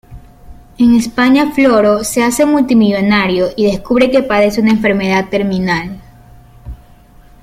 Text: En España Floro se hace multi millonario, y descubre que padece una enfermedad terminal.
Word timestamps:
En 0.79 0.95
España 0.95 1.51
Floro 1.53 2.03
se 2.03 2.23
hace 2.23 2.43
multi 2.47 2.75
millonario, 2.75 3.49
y 3.55 3.67
descubre 3.67 4.09
que 4.09 4.23
padece 4.23 4.59
una 4.59 4.71
enfermedad 4.71 5.29
terminal. 5.29 6.01